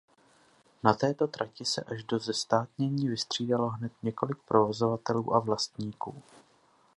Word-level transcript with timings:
Na 0.83 0.93
této 0.93 1.27
trati 1.27 1.65
se 1.65 1.81
až 1.83 2.03
do 2.03 2.19
zestátnění 2.19 3.09
vystřídalo 3.09 3.69
hned 3.69 3.91
několik 4.03 4.37
provozovatelů 4.47 5.33
a 5.35 5.39
vlastníků. 5.39 6.21